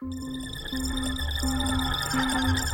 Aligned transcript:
Thank 0.00 0.18
you. 2.58 2.67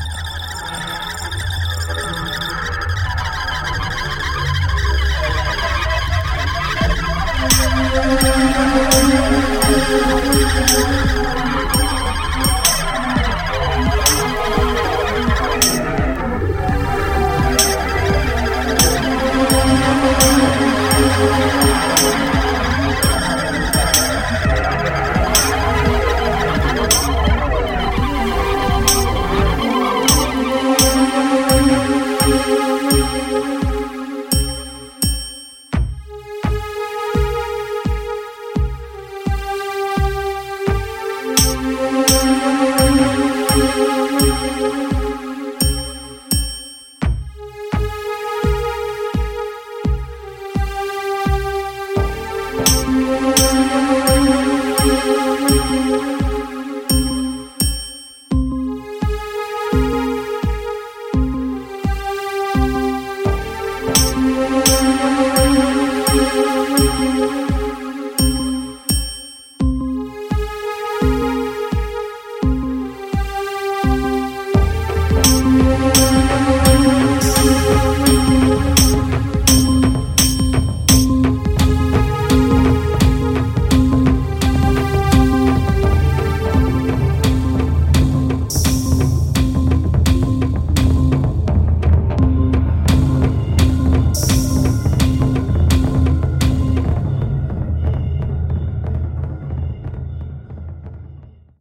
Música 75.26 76.03